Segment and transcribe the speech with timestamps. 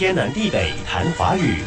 [0.00, 1.58] 天南地北谈华语。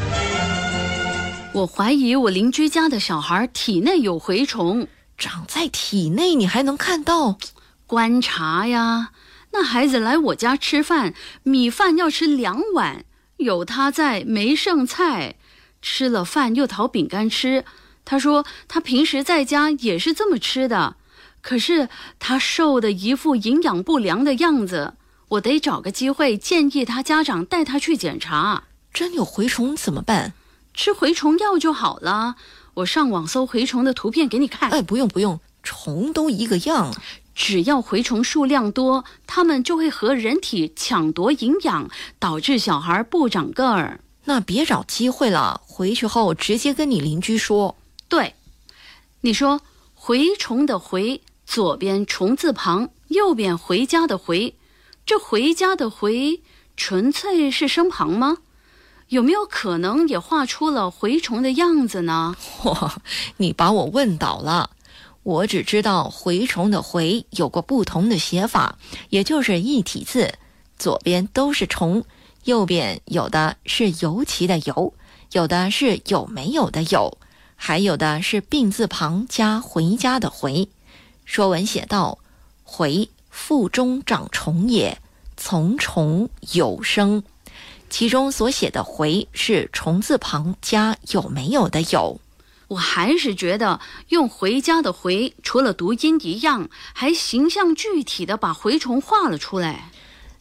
[1.53, 4.87] 我怀疑我邻居家的小孩体内有蛔虫，
[5.19, 7.37] 长在体内，你还能看到？
[7.85, 9.11] 观察呀。
[9.51, 11.13] 那孩子来我家吃饭，
[11.43, 13.05] 米饭要吃两碗，
[13.37, 15.35] 有他在没剩菜，
[15.79, 17.63] 吃了饭又讨饼干吃。
[18.03, 20.95] 他说他平时在家也是这么吃的，
[21.41, 21.87] 可是
[22.17, 24.95] 他瘦的一副营养不良的样子，
[25.29, 28.63] 我得找个机会建议他家长带他去检查。
[28.93, 30.33] 真有蛔虫怎么办？
[30.73, 32.35] 吃蛔虫药就好了。
[32.75, 34.69] 我上网搜蛔虫的图片给你看。
[34.71, 36.93] 哎，不用不用，虫都一个样。
[37.35, 43.99] 只要蛔虫数量多，它们就会和人体抢夺营养，导致小孩不长个儿。
[44.25, 47.75] 那别找机会了，回去后直接跟你邻居说。
[48.07, 48.35] 对，
[49.21, 49.61] 你说
[49.99, 54.55] 蛔虫的“蛔”，左边虫字旁，右边回家的“回”，
[55.05, 56.41] 这回家的“回”
[56.77, 58.37] 纯粹是声旁吗？
[59.09, 62.35] 有没有可能也画出了蛔虫的样子呢？
[62.61, 62.93] 嚯，
[63.37, 64.71] 你把我问倒了。
[65.23, 68.77] 我只知道蛔虫的“蛔”有过不同的写法，
[69.09, 70.33] 也就是一体字，
[70.77, 72.03] 左边都是虫，
[72.45, 74.93] 右边有的是尤其的“尤”，
[75.31, 77.17] 有的是有没有的“有”，
[77.55, 80.67] 还有的是病字旁加回家的“回”。
[81.23, 82.17] 说文写道
[82.63, 85.01] ：“回，腹中长虫也，
[85.35, 87.23] 从虫有生。”
[87.89, 92.21] 其中所写的“回”是虫字旁加有没有的“有”。
[92.69, 99.91] 我还是觉得用“回家”的“回”，除了读音一样，还形象具体的把蛔虫画了出来。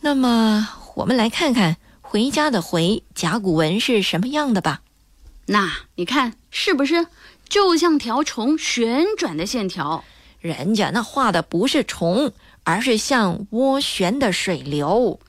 [0.01, 4.83] 那么，我们来看看“回家”的“回”甲骨文是什么样的吧。
[5.47, 7.06] 那你看是不是
[7.49, 10.05] 就像条虫旋转的线条？
[10.43, 12.33] 人家那画的不是虫，
[12.65, 15.21] 而是像涡旋的水流。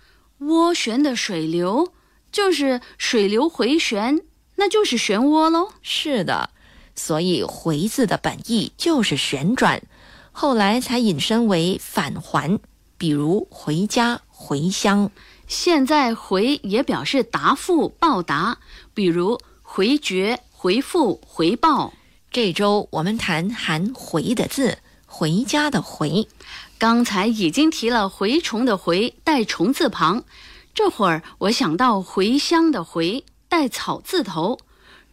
[0.42, 1.94] 涡旋的水流
[2.32, 4.22] 就是水流回旋，
[4.56, 5.70] 那就是漩涡喽。
[5.82, 6.50] 是的。
[6.96, 9.82] 所以“回”字的本意就是旋转，
[10.32, 12.60] 后来才引申为返还，
[12.98, 15.10] 比如回家、回乡。
[15.48, 18.60] 现在“回”也表示答复、报答，
[18.94, 21.94] 比如回绝、回复、回报。
[22.32, 24.78] 这周我们谈含“回”的字
[25.14, 26.28] ，“回家”的“回”。
[26.80, 30.24] 刚才已经提了蛔虫的“蛔”带虫字旁，
[30.74, 34.58] 这会儿我想到茴香的“茴”带草字头。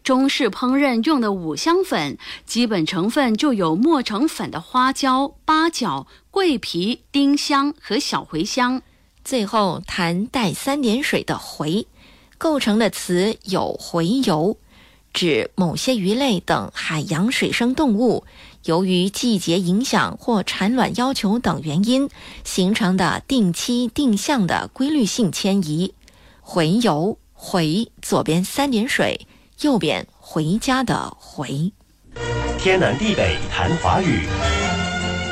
[0.02, 2.16] 中式烹饪用的五香粉，
[2.46, 8.80] 基本成分就有磨成粉的花椒、八角、桂皮、丁香和小茴香。
[9.22, 11.86] 最后谈带三点水的“回”，
[12.38, 14.56] 构成的词有洄游，
[15.12, 18.24] 指某些鱼类等海洋水生动物，
[18.64, 22.08] 由于季节影响或产卵要求等原因
[22.44, 25.94] 形成的定期定向的规律性迁移。
[26.44, 29.26] 洄游，回左边三点水。
[29.60, 31.70] 右边回家的回，
[32.58, 34.26] 天南地北谈华语。